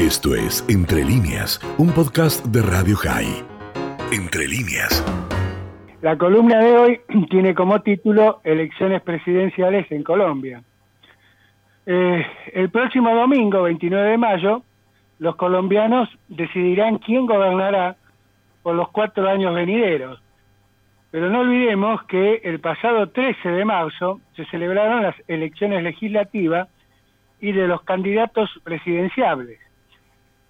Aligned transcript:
Esto 0.00 0.34
es 0.34 0.64
Entre 0.70 1.04
líneas, 1.04 1.60
un 1.76 1.92
podcast 1.92 2.42
de 2.46 2.62
Radio 2.62 2.96
High. 2.96 3.44
Entre 4.10 4.48
líneas. 4.48 5.04
La 6.00 6.16
columna 6.16 6.58
de 6.58 6.72
hoy 6.78 7.00
tiene 7.28 7.54
como 7.54 7.82
título 7.82 8.40
Elecciones 8.42 9.02
presidenciales 9.02 9.92
en 9.92 10.02
Colombia. 10.02 10.62
Eh, 11.84 12.26
el 12.54 12.70
próximo 12.70 13.14
domingo, 13.14 13.64
29 13.64 14.12
de 14.12 14.16
mayo, 14.16 14.62
los 15.18 15.36
colombianos 15.36 16.08
decidirán 16.28 16.96
quién 16.96 17.26
gobernará 17.26 17.96
por 18.62 18.76
los 18.76 18.88
cuatro 18.88 19.28
años 19.28 19.54
venideros. 19.54 20.18
Pero 21.10 21.28
no 21.28 21.40
olvidemos 21.40 22.04
que 22.04 22.40
el 22.42 22.58
pasado 22.60 23.10
13 23.10 23.50
de 23.50 23.64
marzo 23.66 24.18
se 24.34 24.46
celebraron 24.46 25.02
las 25.02 25.16
elecciones 25.28 25.82
legislativas 25.82 26.68
y 27.38 27.52
de 27.52 27.68
los 27.68 27.82
candidatos 27.82 28.48
presidenciables, 28.64 29.60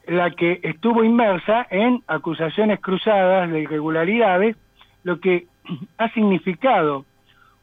la 0.07 0.31
que 0.31 0.61
estuvo 0.63 1.05
inmersa 1.05 1.67
en 1.71 2.03
acusaciones 2.07 2.81
cruzadas 2.81 3.51
de 3.51 3.61
irregularidades, 3.61 4.57
lo 5.05 5.21
que 5.21 5.47
ha 5.99 6.09
significado 6.11 7.05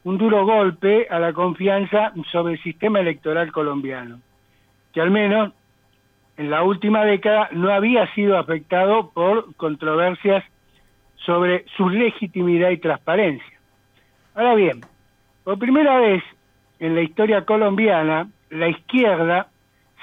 un 0.04 0.18
duro 0.18 0.46
golpe 0.46 1.08
a 1.10 1.20
la 1.20 1.34
confianza 1.34 2.14
sobre 2.32 2.54
el 2.54 2.64
sistema 2.64 3.00
electoral 3.00 3.52
colombiano, 3.52 4.20
que 4.94 5.02
al 5.02 5.12
menos 5.12 5.52
en 6.38 6.50
la 6.50 6.64
última 6.64 7.04
década 7.04 7.50
no 7.52 7.72
había 7.72 8.08
sido 8.14 8.38
afectado 8.38 9.10
por 9.10 9.54
controversias 9.56 10.44
sobre 11.18 11.66
su 11.76 11.90
legitimidad 11.90 12.70
y 12.70 12.78
transparencia. 12.78 13.60
Ahora 14.36 14.56
bien, 14.56 14.82
por 15.44 15.58
primera 15.58 16.00
vez 16.00 16.24
en 16.80 16.96
la 16.96 17.02
historia 17.02 17.44
colombiana, 17.44 18.30
la 18.50 18.70
izquierda 18.70 19.48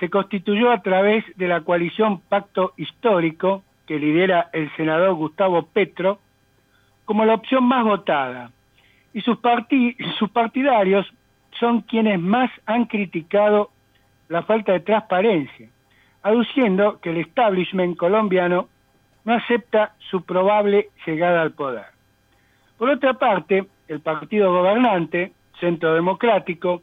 se 0.01 0.11
constituyó 0.11 0.71
a 0.73 0.83
través 0.83 1.25
de 1.37 1.49
la 1.49 1.61
coalición 1.61 2.21
Pacto 2.21 2.73
Histórico, 2.77 3.63
que 3.87 3.99
lidera 3.99 4.51
el 4.53 4.75
senador 4.77 5.15
Gustavo 5.15 5.67
Petro, 5.67 6.19
como 7.05 7.25
la 7.25 7.35
opción 7.35 7.65
más 7.65 7.85
votada. 7.85 8.51
Y 9.13 9.21
sus, 9.21 9.39
partidarios 9.39 11.07
son 11.61 11.83
quienes 11.83 12.19
más 12.19 12.51
han 12.67 12.87
criticado 12.87 13.71
la 14.29 14.43
falta 14.43 14.73
de 14.73 14.81
transparencia, 14.81 15.69
aduciendo 16.23 16.99
que 17.01 17.11
el 17.11 17.19
establishment 17.19 17.97
colombiano 17.97 18.69
no 19.25 19.35
acepta 19.35 19.95
su 20.11 20.25
probable 20.25 20.89
llegada 21.07 21.43
al 21.43 21.53
poder. 21.53 21.87
Por 22.79 22.91
otra 22.91 23.15
parte, 23.15 23.67
el 23.87 24.01
partido 24.01 24.53
gobernante, 24.53 25.33
Centro 25.61 25.95
Democrático, 25.95 26.83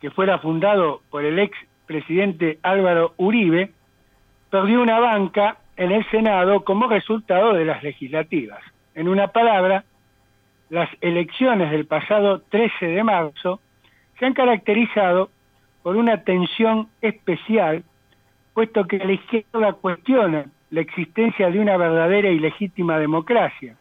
que 0.00 0.10
fuera 0.10 0.38
fundado 0.38 1.00
por 1.10 1.24
el 1.24 1.38
ex 1.38 1.56
presidente 1.86 2.58
Álvaro 2.62 3.14
Uribe, 3.16 3.70
perdió 4.50 4.82
una 4.82 4.98
banca 5.00 5.56
en 5.76 5.92
el 5.92 6.08
Senado 6.10 6.64
como 6.64 6.86
resultado 6.86 7.54
de 7.54 7.64
las 7.64 7.82
legislativas. 7.82 8.60
En 8.94 9.08
una 9.08 9.28
palabra, 9.28 9.84
las 10.68 10.88
elecciones 11.00 11.70
del 11.70 11.86
pasado 11.86 12.40
13 12.50 12.86
de 12.86 13.04
marzo 13.04 13.60
se 14.18 14.26
han 14.26 14.34
caracterizado 14.34 15.30
por 15.82 15.96
una 15.96 16.22
tensión 16.24 16.88
especial, 17.00 17.82
puesto 18.54 18.86
que 18.86 18.98
la 18.98 19.12
izquierda 19.12 19.72
cuestiona 19.74 20.46
la 20.70 20.80
existencia 20.80 21.50
de 21.50 21.58
una 21.58 21.76
verdadera 21.76 22.30
y 22.30 22.38
legítima 22.38 22.98
democracia, 22.98 23.76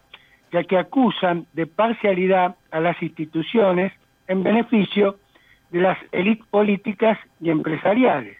ya 0.51 0.63
que 0.63 0.77
acusan 0.77 1.45
de 1.53 1.67
parcialidad 1.67 2.55
a 2.71 2.79
las 2.79 3.01
instituciones 3.01 3.93
en 4.27 4.43
beneficio 4.43 5.17
de 5.71 5.81
las 5.81 5.97
élites 6.11 6.45
políticas 6.47 7.17
y 7.39 7.49
empresariales. 7.49 8.37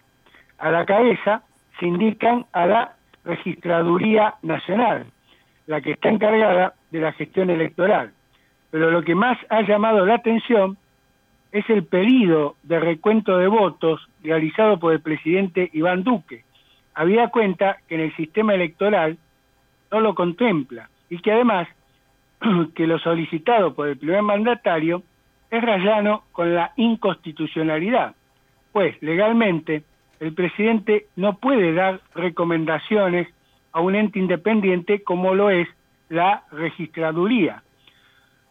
A 0.57 0.69
la 0.69 0.85
cabeza 0.85 1.43
se 1.79 1.87
indican 1.87 2.45
a 2.53 2.65
la 2.65 2.95
Registraduría 3.23 4.35
Nacional, 4.41 5.05
la 5.67 5.81
que 5.81 5.91
está 5.91 6.09
encargada 6.09 6.73
de 6.91 6.99
la 6.99 7.13
gestión 7.13 7.49
electoral. 7.49 8.11
Pero 8.69 8.91
lo 8.91 9.03
que 9.03 9.15
más 9.15 9.37
ha 9.49 9.61
llamado 9.61 10.05
la 10.05 10.15
atención 10.15 10.77
es 11.51 11.69
el 11.69 11.85
pedido 11.85 12.55
de 12.63 12.79
recuento 12.79 13.37
de 13.37 13.47
votos 13.47 14.07
realizado 14.23 14.79
por 14.79 14.93
el 14.93 15.01
presidente 15.01 15.69
Iván 15.73 16.03
Duque. 16.03 16.43
Había 16.93 17.27
cuenta 17.27 17.77
que 17.87 17.95
en 17.95 18.01
el 18.01 18.15
sistema 18.15 18.53
electoral 18.53 19.17
no 19.91 19.99
lo 19.99 20.15
contempla 20.15 20.89
y 21.09 21.19
que 21.19 21.31
además 21.31 21.67
que 22.75 22.87
lo 22.87 22.99
solicitado 22.99 23.73
por 23.73 23.87
el 23.87 23.97
primer 23.97 24.21
mandatario 24.21 25.03
es 25.51 25.61
rayano 25.61 26.23
con 26.31 26.55
la 26.55 26.71
inconstitucionalidad, 26.77 28.15
pues 28.71 28.99
legalmente 29.01 29.83
el 30.21 30.33
presidente 30.33 31.07
no 31.15 31.37
puede 31.37 31.73
dar 31.73 31.99
recomendaciones 32.15 33.27
a 33.73 33.81
un 33.81 33.95
ente 33.95 34.19
independiente 34.19 35.03
como 35.03 35.35
lo 35.35 35.49
es 35.49 35.67
la 36.09 36.43
registraduría, 36.51 37.63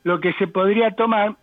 lo 0.04 0.20
que 0.20 0.32
se 0.34 0.46
podría 0.46 0.92
tomar 0.92 1.36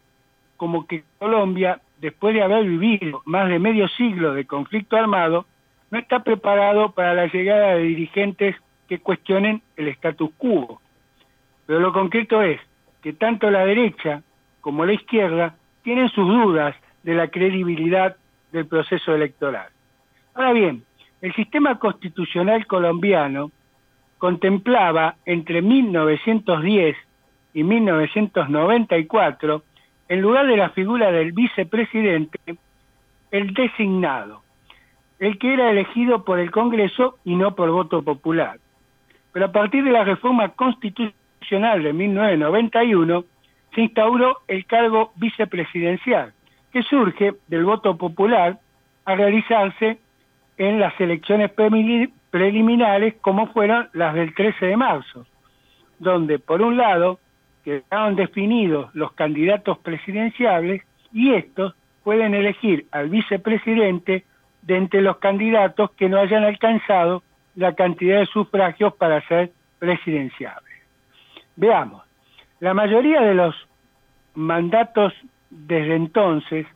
como 0.58 0.88
que 0.88 1.04
Colombia, 1.20 1.82
después 2.00 2.34
de 2.34 2.44
haber 2.44 2.66
vivido 2.66 3.22
más 3.26 3.48
de 3.50 3.60
medio 3.60 3.88
siglo 3.88 4.34
de 4.34 4.46
conflicto 4.46 4.98
armado, 4.98 5.46
no 5.92 6.00
está 6.00 6.24
preparado 6.24 6.92
para 6.92 7.14
la 7.14 7.28
llegada 7.28 7.76
de 7.76 7.84
dirigentes 7.84 8.56
que 8.88 9.00
cuestionen 9.00 9.62
el 9.76 9.88
status 9.90 10.32
quo. 10.38 10.82
Pero 11.66 11.80
lo 11.80 11.94
concreto 11.94 12.42
es 12.42 12.60
que 13.02 13.14
tanto 13.14 13.50
la 13.52 13.66
derecha 13.66 14.24
como 14.68 14.86
la 14.86 14.92
izquierda, 14.92 15.56
tienen 15.82 16.10
sus 16.10 16.28
dudas 16.28 16.76
de 17.04 17.16
la 17.16 17.30
credibilidad 17.30 18.18
del 18.52 18.66
proceso 18.66 19.16
electoral. 19.16 19.70
Ahora 20.34 20.52
bien, 20.52 20.84
el 21.22 21.34
sistema 21.36 21.80
constitucional 21.80 22.68
colombiano 22.68 23.50
contemplaba 24.18 25.16
entre 25.26 25.62
1910 25.62 26.98
y 27.54 27.64
1994, 27.64 29.64
en 30.10 30.20
lugar 30.20 30.48
de 30.48 30.58
la 30.58 30.72
figura 30.72 31.14
del 31.14 31.32
vicepresidente, 31.32 32.58
el 33.32 33.54
designado, 33.54 34.42
el 35.20 35.40
que 35.40 35.54
era 35.54 35.72
elegido 35.72 36.26
por 36.26 36.40
el 36.40 36.52
Congreso 36.52 37.20
y 37.24 37.36
no 37.36 37.56
por 37.56 37.72
voto 37.72 38.02
popular. 38.02 38.60
Pero 39.32 39.46
a 39.46 39.52
partir 39.54 39.86
de 39.86 39.92
la 39.92 40.04
reforma 40.04 40.50
constitucional 40.50 41.84
de 41.84 41.94
1991, 41.94 43.24
se 43.78 43.82
instauró 43.84 44.40
el 44.48 44.66
cargo 44.66 45.12
vicepresidencial, 45.18 46.34
que 46.74 46.82
surge 46.82 47.34
del 47.48 47.64
voto 47.64 47.96
popular 47.96 48.58
a 49.06 49.14
realizarse 49.14 50.00
en 50.58 50.80
las 50.80 51.00
elecciones 51.00 51.52
preliminares 52.32 53.14
como 53.22 53.46
fueron 53.54 53.88
las 53.94 54.16
del 54.16 54.34
13 54.34 54.66
de 54.66 54.78
marzo, 54.78 55.28
donde 56.00 56.40
por 56.40 56.64
un 56.64 56.76
lado 56.76 57.20
quedaron 57.64 58.16
definidos 58.16 58.90
los 58.96 59.12
candidatos 59.12 59.78
presidenciables 59.78 60.82
y 61.14 61.36
estos 61.36 61.76
pueden 62.04 62.34
elegir 62.34 62.88
al 62.90 63.10
vicepresidente 63.10 64.26
de 64.64 64.76
entre 64.76 65.02
los 65.02 65.18
candidatos 65.18 65.92
que 65.92 66.10
no 66.10 66.18
hayan 66.18 66.44
alcanzado 66.44 67.22
la 67.54 67.76
cantidad 67.76 68.22
de 68.22 68.26
sufragios 68.26 68.96
para 68.96 69.22
ser 69.28 69.52
presidenciables. 69.78 70.74
Veamos, 71.56 72.08
la 72.60 72.74
mayoría 72.74 73.22
de 73.22 73.36
los 73.36 73.67
mandatos 74.38 75.14
desde 75.50 75.96
entonces, 75.96 76.68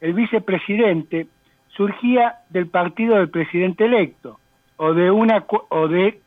el 0.00 0.14
vicepresidente 0.14 1.26
surgía 1.68 2.36
del 2.48 2.68
partido 2.68 3.16
del 3.16 3.28
presidente 3.28 3.86
electo 3.86 4.38
o 4.76 4.94
de 4.94 5.10
una 5.10 5.44
o 5.48 5.88
de 5.88 6.20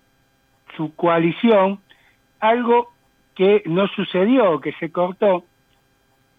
su 0.76 0.94
coalición, 0.96 1.80
algo 2.42 2.92
que 3.36 3.64
no 3.66 3.88
sucedió, 3.88 4.60
que 4.60 4.74
se 4.74 4.92
cortó 4.92 5.46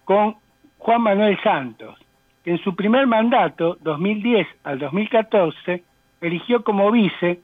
con 0.05 0.37
Juan 0.79 1.03
Manuel 1.03 1.39
Santos, 1.43 1.99
que 2.45 2.51
en 2.51 2.59
su 2.59 2.77
primer 2.77 3.07
mandato, 3.07 3.79
2010 3.81 4.47
al 4.65 4.79
2014, 4.79 5.83
eligió 6.21 6.63
como 6.63 6.91
vice 6.91 7.41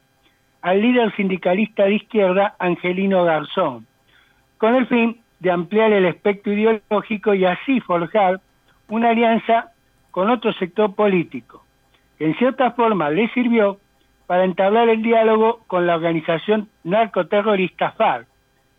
al 0.61 0.81
líder 0.81 1.15
sindicalista 1.17 1.85
de 1.85 1.95
izquierda 1.95 2.55
Angelino 2.59 3.25
Garzón, 3.25 3.87
con 4.59 4.75
el 4.75 4.87
fin 4.87 5.22
de 5.43 5.51
ampliar 5.51 5.93
el 5.93 6.05
espectro 6.05 6.53
ideológico 6.53 7.35
y 7.35 7.45
así 7.45 7.81
forjar 7.81 8.41
una 8.89 9.11
alianza 9.11 9.73
con 10.13 10.31
otro 10.31 10.53
sector 10.53 10.95
político, 10.95 11.65
que 12.17 12.27
en 12.27 12.37
cierta 12.37 12.71
forma 12.71 13.11
le 13.11 13.29
sirvió 13.31 13.79
para 14.29 14.45
entablar 14.45 14.89
el 14.89 15.03
diálogo 15.03 15.65
con 15.67 15.85
la 15.85 15.97
organización 15.97 16.69
narcoterrorista 16.85 17.91
FARC, 17.91 18.29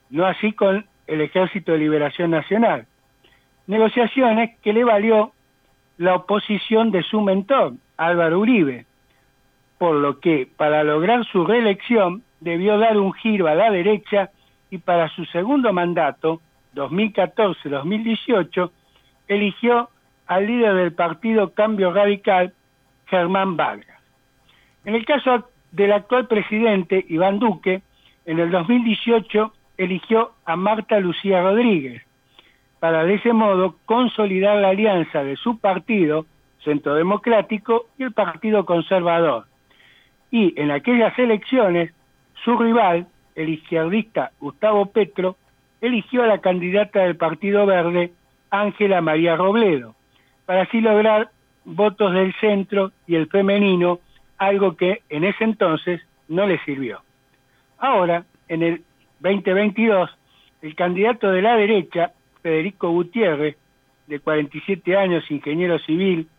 no 0.09 0.25
así 0.25 0.53
con 0.53 0.85
el 1.05 1.19
Ejército 1.19 1.73
de 1.73 1.79
Liberación 1.79 2.31
Nacional. 2.31 2.87
Negociaciones 3.67 4.57
que 4.61 4.71
le 4.71 4.85
valió 4.85 5.33
la 5.97 6.15
oposición 6.15 6.91
de 6.91 7.03
su 7.03 7.19
mentor, 7.19 7.73
Álvaro 7.97 8.39
Uribe, 8.39 8.85
por 9.77 9.95
lo 9.95 10.21
que 10.21 10.47
para 10.55 10.81
lograr 10.85 11.25
su 11.25 11.45
reelección 11.45 12.23
debió 12.39 12.77
dar 12.77 12.97
un 12.97 13.11
giro 13.11 13.47
a 13.47 13.55
la 13.55 13.69
derecha 13.69 14.29
y 14.69 14.77
para 14.77 15.09
su 15.09 15.25
segundo 15.25 15.73
mandato 15.73 16.39
2014-2018, 16.75 18.71
eligió 19.27 19.89
al 20.27 20.47
líder 20.47 20.75
del 20.75 20.93
partido 20.93 21.53
Cambio 21.53 21.91
Radical, 21.91 22.53
Germán 23.07 23.57
Vargas. 23.57 24.01
En 24.85 24.95
el 24.95 25.05
caso 25.05 25.49
del 25.71 25.91
actual 25.91 26.27
presidente 26.27 27.05
Iván 27.09 27.39
Duque, 27.39 27.81
en 28.25 28.39
el 28.39 28.51
2018 28.51 29.53
eligió 29.77 30.33
a 30.45 30.55
Marta 30.55 30.99
Lucía 30.99 31.41
Rodríguez 31.41 32.03
para 32.83 33.05
de 33.05 33.13
ese 33.13 33.31
modo 33.31 33.77
consolidar 33.85 34.57
la 34.57 34.69
alianza 34.69 35.23
de 35.23 35.37
su 35.37 35.57
partido, 35.57 36.25
Centro 36.65 36.95
Democrático, 36.95 37.85
y 37.97 38.03
el 38.03 38.11
Partido 38.11 38.65
Conservador. 38.65 39.45
Y 40.31 40.53
en 40.59 40.69
aquellas 40.69 41.17
elecciones, 41.17 41.93
su 42.43 42.57
rival, 42.57 43.07
el 43.35 43.47
izquierdista 43.47 44.31
Gustavo 44.41 44.87
Petro, 44.87 45.37
eligió 45.83 46.23
a 46.23 46.27
la 46.27 46.39
candidata 46.39 47.01
del 47.01 47.17
Partido 47.17 47.65
Verde, 47.65 48.13
Ángela 48.49 49.01
María 49.01 49.35
Robledo, 49.35 49.95
para 50.45 50.61
así 50.61 50.79
lograr 50.79 51.29
votos 51.65 52.13
del 52.13 52.33
centro 52.35 52.93
y 53.05 53.15
el 53.15 53.27
femenino, 53.27 53.99
algo 54.37 54.77
que 54.77 55.01
en 55.09 55.25
ese 55.25 55.43
entonces 55.43 56.01
no 56.29 56.47
le 56.47 56.57
sirvió. 56.63 57.01
Ahora, 57.79 58.23
en 58.47 58.63
el 58.63 58.83
2022, 59.19 60.09
el 60.61 60.73
candidato 60.75 61.29
de 61.29 61.41
la 61.41 61.57
derecha, 61.57 62.13
Federico 62.41 62.89
Gutiérrez, 62.89 63.57
de 64.07 64.19
47 64.21 64.95
años, 64.95 65.29
ingeniero 65.29 65.79
civil, 65.79 66.29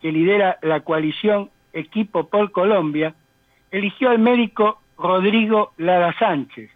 que 0.00 0.12
lidera 0.12 0.58
la 0.62 0.80
coalición 0.80 1.50
Equipo 1.72 2.28
por 2.28 2.52
Colombia, 2.52 3.14
eligió 3.72 4.10
al 4.10 4.20
médico 4.20 4.80
Rodrigo 4.96 5.72
Lara 5.76 6.16
Sánchez, 6.20 6.70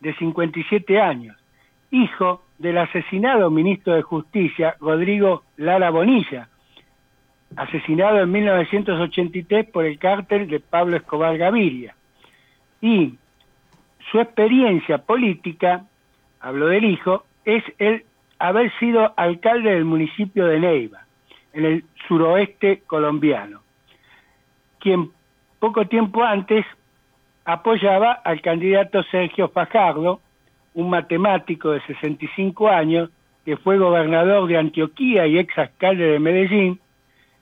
de 0.00 0.14
57 0.14 1.00
años, 1.00 1.37
hijo 1.90 2.42
del 2.58 2.78
asesinado 2.78 3.50
ministro 3.50 3.94
de 3.94 4.02
Justicia 4.02 4.76
Rodrigo 4.80 5.44
Lara 5.56 5.90
Bonilla, 5.90 6.48
asesinado 7.56 8.20
en 8.20 8.30
1983 8.30 9.70
por 9.70 9.84
el 9.84 9.98
cártel 9.98 10.48
de 10.48 10.60
Pablo 10.60 10.96
Escobar 10.96 11.36
Gaviria. 11.38 11.94
Y 12.80 13.14
su 14.10 14.20
experiencia 14.20 14.98
política, 14.98 15.84
hablo 16.40 16.68
del 16.68 16.84
hijo, 16.84 17.24
es 17.44 17.64
el 17.78 18.04
haber 18.38 18.72
sido 18.78 19.12
alcalde 19.16 19.70
del 19.70 19.84
municipio 19.84 20.46
de 20.46 20.60
Neiva, 20.60 21.04
en 21.52 21.64
el 21.64 21.84
suroeste 22.06 22.82
colombiano, 22.86 23.62
quien 24.78 25.10
poco 25.58 25.86
tiempo 25.86 26.22
antes 26.22 26.64
apoyaba 27.44 28.12
al 28.12 28.40
candidato 28.42 29.02
Sergio 29.04 29.48
Fajardo, 29.48 30.20
un 30.78 30.90
matemático 30.90 31.72
de 31.72 31.80
65 31.86 32.68
años 32.68 33.10
que 33.44 33.56
fue 33.56 33.78
gobernador 33.78 34.46
de 34.46 34.58
Antioquía 34.58 35.26
y 35.26 35.36
ex 35.36 35.58
alcalde 35.58 36.04
de 36.04 36.20
Medellín, 36.20 36.78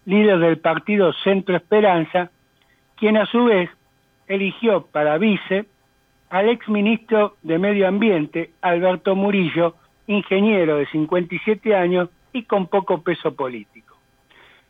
líder 0.06 0.38
del 0.38 0.56
partido 0.56 1.12
Centro 1.12 1.54
Esperanza, 1.54 2.30
quien 2.96 3.18
a 3.18 3.26
su 3.26 3.44
vez 3.44 3.68
eligió 4.26 4.86
para 4.86 5.18
vice 5.18 5.66
al 6.30 6.48
ex 6.48 6.66
ministro 6.70 7.36
de 7.42 7.58
Medio 7.58 7.86
Ambiente, 7.86 8.52
Alberto 8.62 9.14
Murillo, 9.14 9.74
ingeniero 10.06 10.78
de 10.78 10.86
57 10.86 11.76
años 11.76 12.08
y 12.32 12.44
con 12.44 12.68
poco 12.68 13.02
peso 13.02 13.34
político. 13.34 13.98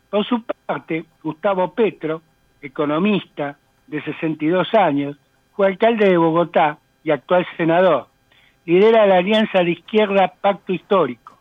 Por 0.09 0.25
su 0.25 0.43
parte, 0.43 1.05
Gustavo 1.23 1.73
Petro, 1.73 2.21
economista 2.61 3.57
de 3.87 4.03
62 4.03 4.73
años, 4.73 5.15
fue 5.55 5.67
alcalde 5.67 6.09
de 6.09 6.17
Bogotá 6.17 6.79
y 7.05 7.11
actual 7.11 7.47
senador. 7.55 8.07
Lidera 8.67 9.05
la 9.05 9.19
alianza 9.19 9.63
de 9.63 9.71
izquierda 9.71 10.33
Pacto 10.41 10.73
Histórico 10.73 11.39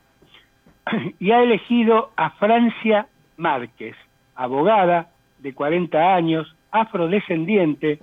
y 1.19 1.33
ha 1.33 1.43
elegido 1.43 2.13
a 2.17 2.31
Francia 2.31 3.09
Márquez, 3.37 3.97
abogada 4.37 5.09
de 5.41 5.53
40 5.53 6.15
años, 6.15 6.55
afrodescendiente, 6.71 7.99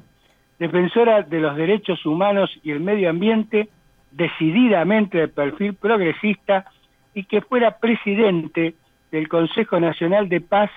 defensora 0.59 1.21
de 1.21 1.39
los 1.39 1.55
derechos 1.55 2.05
humanos 2.05 2.51
y 2.63 2.71
el 2.71 2.81
medio 2.81 3.09
ambiente, 3.09 3.69
decididamente 4.11 5.19
de 5.19 5.27
perfil 5.29 5.73
progresista 5.75 6.65
y 7.13 7.23
que 7.23 7.39
fuera 7.39 7.77
presidente 7.77 8.75
del 9.09 9.29
Consejo 9.29 9.79
Nacional 9.79 10.27
de 10.27 10.41
Paz 10.41 10.69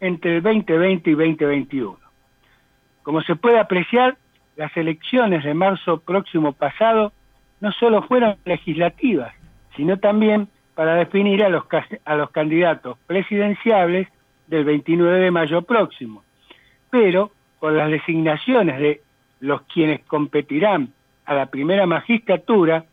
entre 0.00 0.36
el 0.36 0.42
2020 0.42 1.08
y 1.08 1.14
2021. 1.14 1.98
Como 3.02 3.22
se 3.22 3.34
puede 3.34 3.58
apreciar, 3.58 4.18
las 4.56 4.76
elecciones 4.76 5.42
de 5.42 5.54
marzo 5.54 6.00
próximo 6.00 6.52
pasado 6.52 7.14
no 7.64 7.72
solo 7.72 8.02
fueron 8.02 8.36
legislativas, 8.44 9.32
sino 9.74 9.98
también 9.98 10.48
para 10.74 10.96
definir 10.96 11.42
a 11.42 11.48
los, 11.48 11.64
a 12.04 12.14
los 12.14 12.30
candidatos 12.30 12.98
presidenciables 13.06 14.06
del 14.48 14.66
29 14.66 15.18
de 15.18 15.30
mayo 15.30 15.62
próximo. 15.62 16.22
Pero 16.90 17.30
con 17.58 17.74
las 17.74 17.90
designaciones 17.90 18.78
de 18.78 19.00
los 19.40 19.62
quienes 19.62 20.04
competirán 20.04 20.92
a 21.24 21.32
la 21.32 21.46
primera 21.46 21.86
magistratura, 21.86 22.84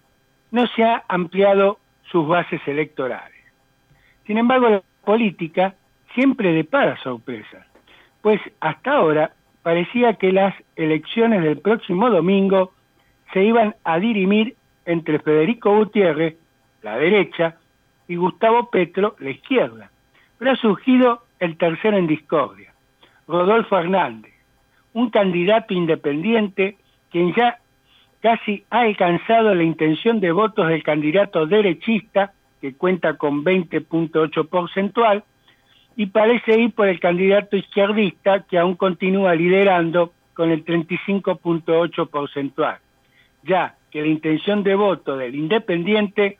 no 0.51 0.65
se 0.67 0.85
ha 0.85 1.03
ampliado 1.09 1.79
sus 2.09 2.25
bases 2.25 2.61
electorales. 2.65 3.43
Sin 4.25 4.37
embargo, 4.37 4.69
la 4.69 4.81
política 5.03 5.75
siempre 6.15 6.53
depara 6.53 6.95
sorpresas, 7.03 7.67
pues 8.21 8.39
hasta 8.61 8.93
ahora 8.93 9.33
parecía 9.63 10.13
que 10.13 10.31
las 10.31 10.55
elecciones 10.77 11.43
del 11.43 11.59
próximo 11.59 12.09
domingo 12.09 12.71
se 13.33 13.43
iban 13.43 13.75
a 13.83 13.99
dirimir 13.99 14.55
entre 14.85 15.19
Federico 15.19 15.75
Gutiérrez, 15.75 16.37
la 16.81 16.97
derecha, 16.97 17.57
y 18.07 18.15
Gustavo 18.15 18.69
Petro, 18.69 19.15
la 19.19 19.29
izquierda. 19.29 19.89
Pero 20.37 20.51
ha 20.51 20.55
surgido 20.55 21.23
el 21.39 21.57
tercero 21.57 21.97
en 21.97 22.07
discordia, 22.07 22.73
Rodolfo 23.27 23.77
Hernández, 23.77 24.33
un 24.93 25.09
candidato 25.09 25.73
independiente 25.73 26.77
quien 27.09 27.33
ya 27.33 27.59
casi 28.21 28.63
ha 28.69 28.81
alcanzado 28.81 29.53
la 29.53 29.63
intención 29.63 30.19
de 30.19 30.31
votos 30.31 30.67
del 30.67 30.83
candidato 30.83 31.45
derechista, 31.45 32.33
que 32.59 32.73
cuenta 32.73 33.15
con 33.15 33.43
20.8 33.43 34.47
porcentual, 34.47 35.23
y 35.95 36.05
parece 36.07 36.59
ir 36.59 36.73
por 36.73 36.87
el 36.87 36.99
candidato 36.99 37.57
izquierdista, 37.57 38.43
que 38.43 38.57
aún 38.57 38.75
continúa 38.75 39.35
liderando 39.35 40.13
con 40.33 40.51
el 40.51 40.63
35.8 40.63 42.09
porcentual, 42.09 42.77
ya 43.43 43.75
que 43.91 44.01
la 44.01 44.07
intención 44.07 44.63
de 44.63 44.75
voto 44.75 45.17
del 45.17 45.35
independiente 45.35 46.37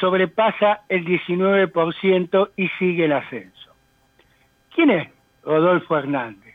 sobrepasa 0.00 0.82
el 0.88 1.04
19% 1.04 2.50
y 2.56 2.68
sigue 2.78 3.04
en 3.04 3.12
ascenso. 3.12 3.72
¿Quién 4.74 4.90
es 4.90 5.08
Rodolfo 5.42 5.96
Hernández? 5.96 6.54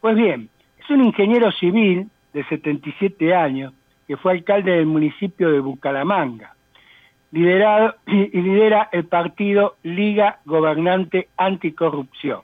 Pues 0.00 0.16
bien, 0.16 0.48
es 0.78 0.90
un 0.90 1.04
ingeniero 1.04 1.52
civil 1.52 2.08
de 2.32 2.44
77 2.44 3.34
años 3.34 3.72
que 4.06 4.16
fue 4.16 4.32
alcalde 4.32 4.72
del 4.72 4.86
municipio 4.86 5.50
de 5.50 5.60
Bucaramanga, 5.60 6.54
y 7.32 7.38
lidera 7.38 8.88
el 8.92 9.06
partido 9.06 9.76
Liga 9.82 10.40
Gobernante 10.44 11.28
Anticorrupción, 11.36 12.40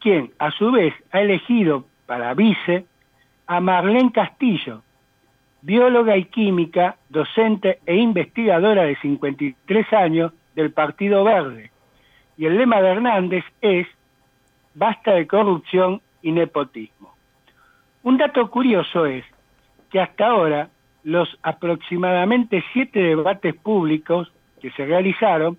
quien 0.00 0.30
a 0.38 0.50
su 0.52 0.70
vez 0.70 0.94
ha 1.10 1.20
elegido 1.20 1.84
para 2.06 2.32
vice 2.34 2.86
a 3.46 3.60
Marlene 3.60 4.12
Castillo, 4.12 4.82
bióloga 5.62 6.16
y 6.16 6.24
química, 6.26 6.96
docente 7.08 7.80
e 7.86 7.96
investigadora 7.96 8.84
de 8.84 8.96
53 8.96 9.92
años 9.92 10.32
del 10.54 10.72
Partido 10.72 11.24
Verde. 11.24 11.70
Y 12.36 12.46
el 12.46 12.56
lema 12.56 12.80
de 12.80 12.88
Hernández 12.90 13.44
es 13.60 13.86
basta 14.74 15.14
de 15.14 15.26
corrupción 15.26 16.00
y 16.22 16.32
nepotismo. 16.32 17.14
Un 18.02 18.16
dato 18.16 18.50
curioso 18.50 19.06
es 19.06 19.24
que 19.90 20.00
hasta 20.00 20.26
ahora 20.26 20.70
los 21.02 21.28
aproximadamente 21.42 22.62
siete 22.72 23.00
debates 23.00 23.54
públicos 23.54 24.30
que 24.60 24.70
se 24.72 24.84
realizaron, 24.84 25.58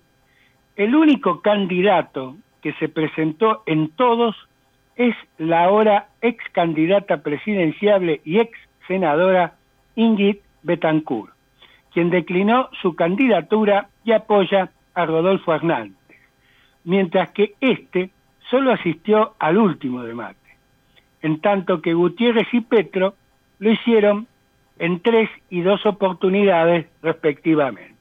el 0.76 0.94
único 0.94 1.42
candidato 1.42 2.36
que 2.62 2.72
se 2.74 2.88
presentó 2.88 3.62
en 3.66 3.90
todos 3.90 4.36
es 4.96 5.14
la 5.38 5.64
ahora 5.64 6.08
ex 6.20 6.42
candidata 6.52 7.22
presidenciable 7.22 8.20
y 8.24 8.38
ex 8.38 8.58
senadora 8.86 9.54
Ingrid 9.96 10.36
Betancourt, 10.62 11.32
quien 11.92 12.10
declinó 12.10 12.68
su 12.80 12.94
candidatura 12.94 13.88
y 14.04 14.12
apoya 14.12 14.70
a 14.94 15.06
Rodolfo 15.06 15.54
Hernández, 15.54 15.96
mientras 16.84 17.30
que 17.30 17.54
este 17.60 18.10
solo 18.50 18.72
asistió 18.72 19.34
al 19.38 19.58
último 19.58 20.02
debate, 20.02 20.36
en 21.22 21.40
tanto 21.40 21.80
que 21.80 21.94
Gutiérrez 21.94 22.48
y 22.52 22.60
Petro 22.60 23.14
lo 23.58 23.70
hicieron 23.70 24.26
en 24.78 25.00
tres 25.00 25.28
y 25.50 25.60
dos 25.60 25.84
oportunidades 25.86 26.86
respectivamente. 27.02 27.94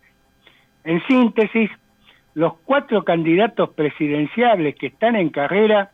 En 0.84 1.06
síntesis, 1.06 1.70
los 2.34 2.54
cuatro 2.66 3.04
candidatos 3.04 3.70
presidenciables 3.72 4.76
que 4.76 4.88
están 4.88 5.16
en 5.16 5.30
carrera 5.30 5.92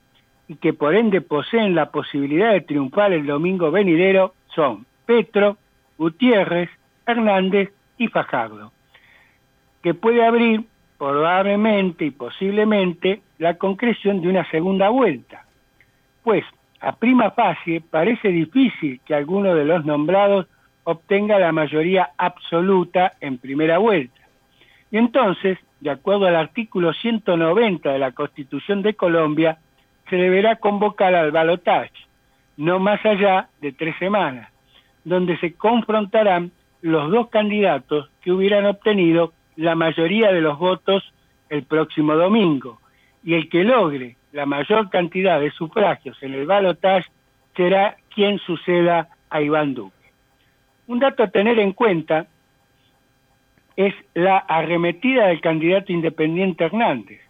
y 0.47 0.55
que 0.55 0.73
por 0.73 0.95
ende 0.95 1.21
poseen 1.21 1.73
la 1.73 1.89
posibilidad 1.89 2.51
de 2.51 2.61
triunfar 2.61 3.13
el 3.13 3.25
domingo 3.25 3.71
venidero 3.71 4.35
son 4.53 4.85
Petro, 5.05 5.57
Gutiérrez, 5.97 6.69
Hernández 7.05 7.71
y 7.97 8.07
Fajardo, 8.07 8.71
que 9.81 9.93
puede 9.93 10.25
abrir 10.25 10.65
probablemente 10.97 12.05
y 12.05 12.11
posiblemente 12.11 13.21
la 13.37 13.55
concreción 13.57 14.21
de 14.21 14.29
una 14.29 14.49
segunda 14.49 14.89
vuelta, 14.89 15.45
pues 16.23 16.43
a 16.79 16.95
prima 16.95 17.31
facie 17.31 17.81
parece 17.81 18.29
difícil 18.29 18.99
que 19.05 19.15
alguno 19.15 19.55
de 19.55 19.65
los 19.65 19.85
nombrados 19.85 20.47
obtenga 20.83 21.39
la 21.39 21.51
mayoría 21.51 22.11
absoluta 22.17 23.13
en 23.19 23.37
primera 23.37 23.77
vuelta. 23.77 24.21
Y 24.91 24.97
entonces, 24.97 25.57
de 25.79 25.89
acuerdo 25.89 26.27
al 26.27 26.35
artículo 26.35 26.93
190 26.93 27.91
de 27.91 27.99
la 27.99 28.11
Constitución 28.11 28.81
de 28.81 28.93
Colombia, 28.93 29.57
se 30.09 30.15
deberá 30.15 30.57
convocar 30.57 31.15
al 31.15 31.31
balotaje, 31.31 31.91
no 32.57 32.79
más 32.79 33.03
allá 33.05 33.49
de 33.61 33.71
tres 33.71 33.95
semanas, 33.97 34.49
donde 35.05 35.37
se 35.37 35.53
confrontarán 35.53 36.51
los 36.81 37.09
dos 37.09 37.29
candidatos 37.29 38.09
que 38.21 38.31
hubieran 38.31 38.65
obtenido 38.65 39.33
la 39.55 39.75
mayoría 39.75 40.31
de 40.31 40.41
los 40.41 40.59
votos 40.59 41.13
el 41.49 41.63
próximo 41.63 42.15
domingo, 42.15 42.81
y 43.23 43.35
el 43.35 43.49
que 43.49 43.63
logre 43.63 44.17
la 44.33 44.45
mayor 44.45 44.89
cantidad 44.89 45.39
de 45.39 45.51
sufragios 45.51 46.21
en 46.21 46.33
el 46.33 46.45
balotaje 46.45 47.09
será 47.55 47.95
quien 48.13 48.39
suceda 48.39 49.07
a 49.29 49.41
Iván 49.41 49.73
Duque. 49.73 49.95
Un 50.87 50.99
dato 50.99 51.23
a 51.23 51.29
tener 51.29 51.57
en 51.59 51.71
cuenta 51.71 52.27
es 53.75 53.93
la 54.13 54.37
arremetida 54.37 55.27
del 55.27 55.41
candidato 55.41 55.91
independiente 55.91 56.65
Hernández, 56.65 57.21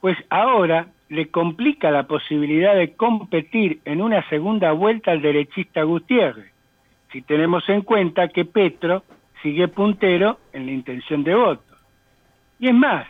pues 0.00 0.16
ahora 0.30 0.88
le 1.08 1.28
complica 1.28 1.90
la 1.90 2.06
posibilidad 2.06 2.74
de 2.74 2.94
competir 2.94 3.80
en 3.84 4.02
una 4.02 4.28
segunda 4.28 4.72
vuelta 4.72 5.10
al 5.10 5.22
derechista 5.22 5.82
Gutiérrez, 5.82 6.52
si 7.12 7.22
tenemos 7.22 7.68
en 7.68 7.82
cuenta 7.82 8.28
que 8.28 8.44
Petro 8.44 9.02
sigue 9.42 9.68
puntero 9.68 10.38
en 10.52 10.66
la 10.66 10.72
intención 10.72 11.24
de 11.24 11.34
voto. 11.34 11.74
Y 12.58 12.68
es 12.68 12.74
más, 12.74 13.06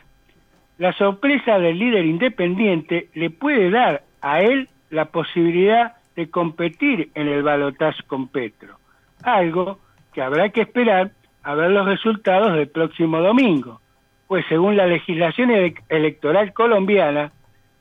la 0.79 0.93
sorpresa 0.93 1.59
del 1.59 1.79
líder 1.79 2.05
independiente 2.05 3.09
le 3.15 3.31
puede 3.31 3.71
dar 3.71 4.03
a 4.21 4.41
él 4.41 4.69
la 4.91 5.07
posibilidad 5.07 5.97
de 6.15 6.31
competir 6.31 7.11
en 7.15 7.29
el 7.29 7.43
balotaje 7.43 8.03
con 8.05 8.29
Petro, 8.29 8.79
algo 9.23 9.79
que 10.13 10.23
habrá 10.23 10.49
que 10.51 10.63
esperar 10.63 11.13
a 11.43 11.55
ver 11.55 11.71
los 11.71 11.87
resultados 11.87 12.55
del 12.55 12.69
próximo 12.69 13.21
domingo, 13.21 13.81
pues 14.27 14.45
según 14.49 14.77
la 14.77 14.87
legislación 14.87 15.51
electoral 15.89 16.53
colombiana, 16.53 17.33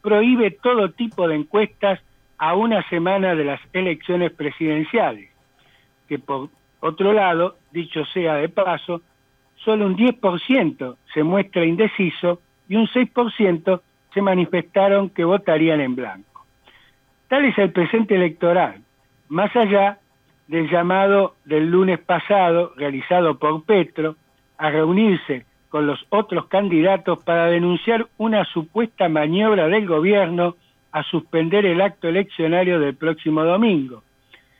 prohíbe 0.02 0.52
todo 0.52 0.92
tipo 0.92 1.28
de 1.28 1.36
encuestas 1.36 2.00
a 2.38 2.56
una 2.56 2.88
semana 2.90 3.36
de 3.36 3.44
las 3.44 3.60
elecciones 3.74 4.32
presidenciales, 4.32 5.30
que 6.08 6.20
por 6.20 6.50
otro 6.80 7.14
lado, 7.14 7.58
dicho 7.72 8.06
sea 8.06 8.36
de 8.36 8.50
paso, 8.50 9.02
solo 9.56 9.86
un 9.86 9.98
10% 9.98 10.96
se 11.14 11.24
muestra 11.24 11.66
indeciso 11.66 12.42
y 12.70 12.76
un 12.76 12.88
6% 12.88 13.82
se 14.14 14.22
manifestaron 14.22 15.10
que 15.10 15.24
votarían 15.24 15.82
en 15.82 15.96
blanco. 15.96 16.46
Tal 17.28 17.46
es 17.46 17.58
el 17.58 17.72
presente 17.72 18.16
electoral, 18.16 18.82
más 19.30 19.56
allá 19.56 20.00
del 20.48 20.70
llamado 20.70 21.36
del 21.44 21.70
lunes 21.70 22.00
pasado 22.00 22.74
realizado 22.78 23.38
por 23.38 23.64
Petro 23.66 24.16
a 24.58 24.70
reunirse 24.70 25.46
con 25.70 25.86
los 25.86 26.06
otros 26.10 26.46
candidatos 26.46 27.22
para 27.24 27.48
denunciar 27.48 28.08
una 28.18 28.46
supuesta 28.46 29.10
maniobra 29.10 29.68
del 29.68 29.86
gobierno 29.86 30.56
a 30.94 31.04
suspender 31.04 31.66
el 31.66 31.82
acto 31.82 32.08
eleccionario 32.08 32.80
del 32.80 32.96
próximo 32.96 33.44
domingo 33.44 34.04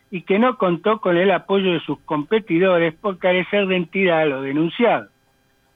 y 0.10 0.22
que 0.22 0.40
no 0.40 0.58
contó 0.58 1.00
con 1.00 1.18
el 1.18 1.32
apoyo 1.32 1.74
de 1.74 1.80
sus 1.82 2.00
competidores 2.00 2.94
por 2.96 3.18
carecer 3.18 3.68
de 3.68 3.76
entidad 3.76 4.22
a 4.22 4.26
lo 4.26 4.42
denunciado. 4.42 5.10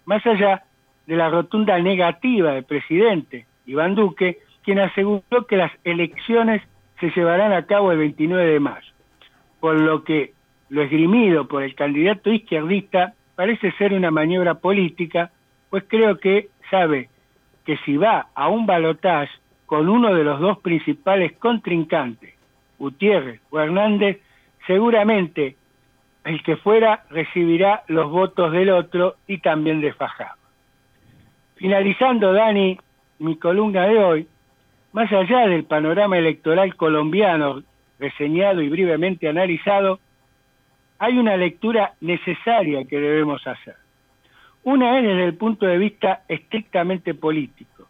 Más 0.06 0.26
allá 0.26 0.64
de 1.06 1.16
la 1.16 1.30
rotunda 1.30 1.78
negativa 1.80 2.54
del 2.54 2.64
presidente 2.64 3.46
Iván 3.66 3.96
Duque, 3.96 4.40
quien 4.64 4.80
aseguró 4.80 5.46
que 5.48 5.58
las 5.58 5.72
elecciones 5.84 6.62
se 7.00 7.10
llevarán 7.12 7.52
a 7.52 7.66
cabo 7.66 7.92
el 7.92 7.98
29 7.98 8.46
de 8.46 8.60
mayo, 8.60 8.94
por 9.60 9.80
lo 9.80 10.04
que 10.04 10.34
lo 10.70 10.82
esgrimido 10.84 11.48
por 11.48 11.64
el 11.64 11.76
candidato 11.76 12.32
izquierdista 12.32 13.14
parece 13.36 13.72
ser 13.74 13.94
una 13.94 14.12
maniobra 14.12 14.56
política, 14.56 15.32
pues 15.70 15.84
creo 15.88 16.20
que 16.20 16.50
sabe 16.70 17.10
que 17.66 17.78
si 17.86 17.98
va 17.98 18.28
a 18.36 18.48
un 18.50 18.66
balotaje 18.66 19.32
con 19.66 19.90
uno 19.90 20.14
de 20.14 20.24
los 20.24 20.40
dos 20.40 20.60
principales 20.60 21.34
contrincantes, 21.34 22.34
Gutiérrez 22.82 23.40
o 23.52 23.60
Hernández, 23.60 24.20
seguramente 24.66 25.56
el 26.26 26.42
que 26.42 26.58
fuera 26.58 27.06
recibirá 27.12 27.84
los 27.88 28.10
votos 28.10 28.52
del 28.52 28.72
otro 28.72 29.18
y 29.28 29.38
también 29.38 29.82
de 29.82 29.94
Fajado. 29.94 30.42
Finalizando, 31.56 32.34
Dani, 32.34 32.80
mi 33.20 33.36
columna 33.36 33.86
de 33.86 34.00
hoy, 34.00 34.28
más 34.94 35.12
allá 35.12 35.48
del 35.48 35.64
panorama 35.64 36.18
electoral 36.18 36.76
colombiano 36.76 37.62
reseñado 38.00 38.64
y 38.64 38.70
brevemente 38.70 39.30
analizado, 39.30 40.00
hay 40.98 41.20
una 41.20 41.38
lectura 41.38 41.94
necesaria 42.02 42.84
que 42.86 43.00
debemos 43.00 43.46
hacer. 43.46 43.76
Una 44.64 44.98
es 44.98 45.04
desde 45.04 45.26
el 45.26 45.36
punto 45.36 45.68
de 45.68 45.78
vista 45.78 46.24
estrictamente 46.28 47.14
político, 47.14 47.88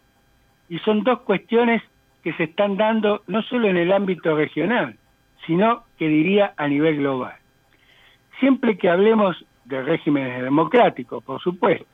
y 0.68 0.78
son 0.80 1.02
dos 1.02 1.20
cuestiones 1.20 1.82
que 2.22 2.32
se 2.34 2.44
están 2.44 2.76
dando 2.76 3.22
no 3.26 3.42
solo 3.42 3.68
en 3.68 3.76
el 3.76 3.92
ámbito 3.92 4.36
regional, 4.36 4.96
sino 5.46 5.84
que 5.98 6.08
diría 6.08 6.54
a 6.56 6.68
nivel 6.68 6.98
global. 6.98 7.34
Siempre 8.38 8.78
que 8.78 8.88
hablemos 8.88 9.44
de 9.64 9.82
regímenes 9.82 10.42
democráticos, 10.42 11.22
por 11.24 11.40
supuesto. 11.40 11.86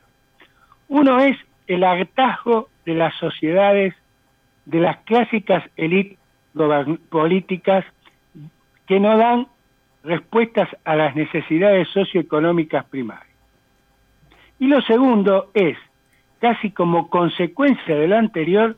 Uno 0.87 1.19
es 1.19 1.37
el 1.67 1.83
hartazgo 1.83 2.69
de 2.85 2.95
las 2.95 3.13
sociedades, 3.15 3.93
de 4.65 4.79
las 4.79 4.97
clásicas 4.97 5.63
élites 5.77 6.17
políticas 7.09 7.85
que 8.87 8.99
no 8.99 9.17
dan 9.17 9.47
respuestas 10.03 10.69
a 10.83 10.95
las 10.95 11.15
necesidades 11.15 11.87
socioeconómicas 11.89 12.85
primarias. 12.85 13.27
Y 14.57 14.67
lo 14.67 14.81
segundo 14.81 15.51
es, 15.53 15.77
casi 16.39 16.71
como 16.71 17.09
consecuencia 17.09 17.95
de 17.95 18.07
lo 18.07 18.17
anterior, 18.17 18.77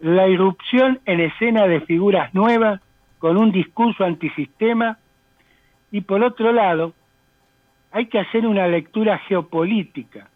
la 0.00 0.28
irrupción 0.28 1.00
en 1.06 1.20
escena 1.20 1.66
de 1.66 1.80
figuras 1.80 2.34
nuevas 2.34 2.80
con 3.18 3.36
un 3.36 3.52
discurso 3.52 4.04
antisistema. 4.04 4.98
Y 5.90 6.02
por 6.02 6.22
otro 6.22 6.52
lado, 6.52 6.92
hay 7.92 8.06
que 8.06 8.18
hacer 8.18 8.46
una 8.46 8.66
lectura 8.66 9.18
geopolítica. 9.18 10.28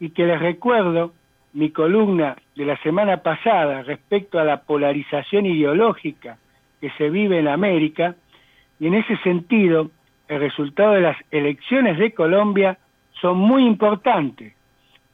Y 0.00 0.10
que 0.10 0.26
les 0.26 0.40
recuerdo 0.40 1.12
mi 1.52 1.70
columna 1.70 2.36
de 2.54 2.66
la 2.66 2.76
semana 2.82 3.18
pasada 3.18 3.82
respecto 3.82 4.38
a 4.38 4.44
la 4.44 4.62
polarización 4.62 5.46
ideológica 5.46 6.38
que 6.80 6.90
se 6.98 7.08
vive 7.08 7.38
en 7.38 7.48
América, 7.48 8.14
y 8.78 8.88
en 8.88 8.94
ese 8.94 9.16
sentido 9.18 9.90
el 10.28 10.40
resultado 10.40 10.92
de 10.92 11.00
las 11.00 11.16
elecciones 11.30 11.98
de 11.98 12.12
Colombia 12.12 12.78
son 13.20 13.38
muy 13.38 13.64
importantes, 13.64 14.54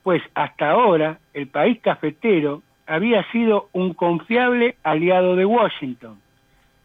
pues 0.03 0.23
hasta 0.35 0.71
ahora 0.71 1.19
el 1.33 1.47
país 1.47 1.79
cafetero 1.81 2.62
había 2.87 3.23
sido 3.31 3.69
un 3.73 3.95
confiable 3.95 4.77
aliado 4.83 5.37
de 5.37 5.45
Washington, 5.45 6.19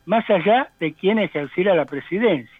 más 0.06 0.30
allá 0.30 0.70
de 0.80 0.94
quien 0.94 1.20
ejerciera 1.20 1.75
la 1.75 1.86
presidencia, 1.86 2.58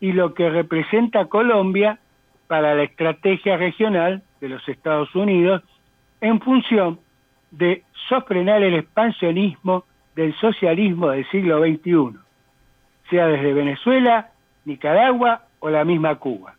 y 0.00 0.12
lo 0.12 0.34
que 0.34 0.50
representa 0.50 1.26
Colombia 1.26 1.98
para 2.46 2.74
la 2.74 2.84
estrategia 2.84 3.56
regional 3.56 4.22
de 4.40 4.48
los 4.48 4.68
Estados 4.68 5.14
Unidos 5.14 5.62
en 6.20 6.40
función 6.40 6.98
de 7.50 7.82
sofrenar 8.08 8.62
el 8.62 8.74
expansionismo 8.74 9.84
del 10.14 10.34
socialismo 10.34 11.10
del 11.10 11.28
siglo 11.30 11.60
XXI, 11.60 12.18
sea 13.10 13.26
desde 13.26 13.52
Venezuela, 13.52 14.30
Nicaragua 14.64 15.42
o 15.60 15.70
la 15.70 15.84
misma 15.84 16.16
Cuba. 16.16 16.54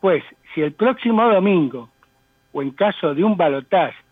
Pues 0.00 0.22
si 0.54 0.62
el 0.62 0.72
próximo 0.72 1.28
domingo, 1.28 1.90
o 2.52 2.62
en 2.62 2.70
caso 2.70 3.14
de 3.14 3.24
un 3.24 3.36
balotaje, 3.36 4.03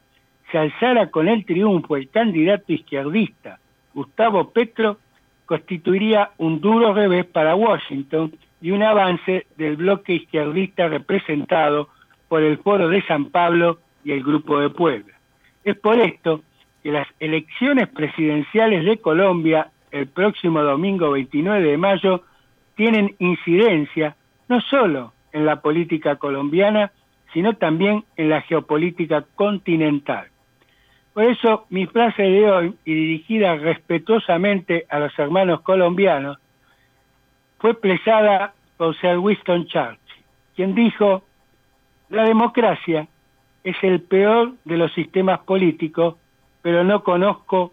se 0.53 0.59
alzara 0.59 1.11
con 1.11 1.27
el 1.29 1.45
triunfo 1.45 1.97
el 1.97 2.11
candidato 2.11 2.73
izquierdista 2.73 3.59
Gustavo 3.95 4.51
Petro, 4.51 4.99
constituiría 5.47 6.31
un 6.39 6.61
duro 6.61 6.95
revés 6.95 7.27
para 7.27 7.55
Washington 7.55 8.33
y 8.61 8.71
un 8.71 8.83
avance 8.83 9.47
del 9.57 9.77
bloque 9.77 10.15
izquierdista 10.15 10.89
representado 10.89 11.89
por 12.29 12.43
el 12.43 12.59
Foro 12.59 12.89
de 12.89 13.03
San 13.03 13.27
Pablo 13.27 13.79
y 14.05 14.13
el 14.13 14.23
Grupo 14.23 14.61
de 14.61 14.71
Puebla. 14.71 15.15
Es 15.65 15.77
por 15.79 15.99
esto 15.99 16.43
que 16.83 16.93
las 16.93 17.07
elecciones 17.21 17.89
presidenciales 17.89 18.85
de 18.85 18.99
Colombia 18.99 19.69
el 19.91 20.07
próximo 20.07 20.63
domingo 20.63 21.11
29 21.11 21.63
de 21.63 21.77
mayo 21.77 22.23
tienen 22.77 23.15
incidencia 23.19 24.17
no 24.49 24.61
solo 24.63 25.13
en 25.33 25.45
la 25.45 25.61
política 25.61 26.17
colombiana, 26.17 26.93
sino 27.33 27.55
también 27.55 28.05
en 28.17 28.31
la 28.31 28.41
geopolítica 28.43 29.25
continental. 29.35 30.32
Por 31.15 31.25
eso 31.25 31.67
mi 31.69 31.87
frase 31.87 32.23
de 32.23 32.51
hoy, 32.51 32.75
y 32.85 32.95
dirigida 32.95 33.57
respetuosamente 33.57 34.87
a 34.89 34.99
los 34.99 35.19
hermanos 35.19 35.61
colombianos, 35.61 36.39
fue 37.59 37.73
expresada 37.73 38.55
por 38.77 38.97
Sir 38.97 39.19
Winston 39.19 39.67
Churchill, 39.67 39.99
quien 40.57 40.75
dijo 40.75 41.23
la 42.09 42.25
democracia 42.25 43.07
es 43.65 43.77
el 43.83 44.01
peor 44.03 44.53
de 44.65 44.77
los 44.77 44.93
sistemas 44.93 45.41
políticos, 45.41 46.17
pero 46.63 46.83
no 46.83 47.03
conozco 47.03 47.73